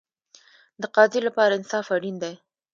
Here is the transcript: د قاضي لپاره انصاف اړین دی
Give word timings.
د 0.81 0.83
قاضي 0.95 1.19
لپاره 1.27 1.53
انصاف 1.57 1.85
اړین 1.95 2.15
دی 2.23 2.33